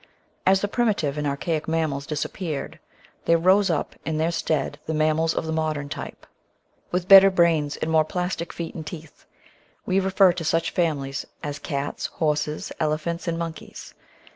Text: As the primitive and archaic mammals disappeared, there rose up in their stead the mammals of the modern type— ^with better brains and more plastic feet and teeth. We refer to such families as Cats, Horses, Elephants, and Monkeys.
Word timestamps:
As 0.47 0.61
the 0.61 0.67
primitive 0.67 1.15
and 1.19 1.27
archaic 1.27 1.67
mammals 1.67 2.07
disappeared, 2.07 2.79
there 3.25 3.37
rose 3.37 3.69
up 3.69 3.95
in 4.03 4.17
their 4.17 4.31
stead 4.31 4.79
the 4.87 4.95
mammals 4.95 5.35
of 5.35 5.45
the 5.45 5.51
modern 5.53 5.89
type— 5.89 6.25
^with 6.91 7.07
better 7.07 7.29
brains 7.29 7.77
and 7.77 7.91
more 7.91 8.03
plastic 8.03 8.51
feet 8.51 8.73
and 8.73 8.83
teeth. 8.87 9.25
We 9.85 9.99
refer 9.99 10.33
to 10.33 10.43
such 10.43 10.71
families 10.71 11.27
as 11.43 11.59
Cats, 11.59 12.07
Horses, 12.07 12.71
Elephants, 12.79 13.27
and 13.27 13.37
Monkeys. 13.37 13.93